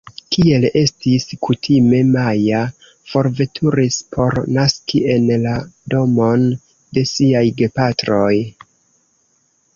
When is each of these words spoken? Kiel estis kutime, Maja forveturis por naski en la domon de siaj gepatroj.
Kiel 0.35 0.63
estis 0.79 1.25
kutime, 1.47 1.99
Maja 2.15 2.61
forveturis 3.11 3.99
por 4.17 4.39
naski 4.57 5.03
en 5.17 5.29
la 5.45 5.53
domon 5.97 6.49
de 6.99 7.07
siaj 7.13 7.47
gepatroj. 7.63 8.33